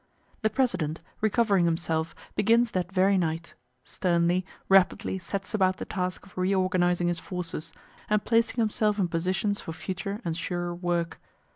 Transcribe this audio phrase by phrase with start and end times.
[0.41, 3.53] The President, recovering himself, begins that very night
[3.83, 7.71] sternly, rapidly sets about the task of reorganizing his forces,
[8.09, 11.21] and placing himself in positions for future and surer work.